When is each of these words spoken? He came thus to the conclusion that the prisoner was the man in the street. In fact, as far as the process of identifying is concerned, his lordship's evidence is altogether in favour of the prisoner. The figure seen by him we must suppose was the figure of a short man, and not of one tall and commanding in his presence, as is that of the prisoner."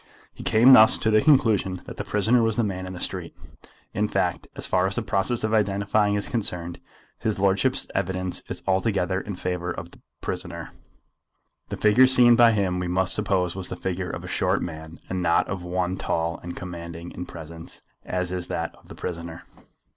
He 0.33 0.41
came 0.43 0.73
thus 0.73 0.97
to 0.97 1.11
the 1.11 1.21
conclusion 1.21 1.83
that 1.85 1.97
the 1.97 2.03
prisoner 2.03 2.41
was 2.41 2.55
the 2.57 2.63
man 2.63 2.87
in 2.87 2.93
the 2.93 2.99
street. 2.99 3.35
In 3.93 4.07
fact, 4.07 4.47
as 4.55 4.65
far 4.65 4.87
as 4.87 4.95
the 4.95 5.03
process 5.03 5.43
of 5.43 5.53
identifying 5.53 6.15
is 6.15 6.27
concerned, 6.27 6.79
his 7.19 7.37
lordship's 7.37 7.85
evidence 7.93 8.41
is 8.49 8.63
altogether 8.65 9.21
in 9.21 9.35
favour 9.35 9.69
of 9.69 9.91
the 9.91 9.99
prisoner. 10.19 10.71
The 11.69 11.77
figure 11.77 12.07
seen 12.07 12.35
by 12.35 12.53
him 12.53 12.79
we 12.79 12.87
must 12.87 13.13
suppose 13.13 13.55
was 13.55 13.69
the 13.69 13.75
figure 13.75 14.09
of 14.09 14.23
a 14.23 14.27
short 14.27 14.63
man, 14.63 14.99
and 15.07 15.21
not 15.21 15.47
of 15.47 15.61
one 15.61 15.97
tall 15.97 16.39
and 16.41 16.57
commanding 16.57 17.11
in 17.11 17.19
his 17.19 17.29
presence, 17.29 17.83
as 18.03 18.31
is 18.31 18.47
that 18.47 18.73
of 18.77 18.87
the 18.87 18.95
prisoner." 18.95 19.43